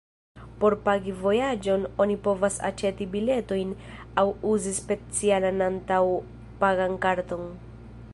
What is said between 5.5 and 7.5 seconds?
antaŭ-pagan karton.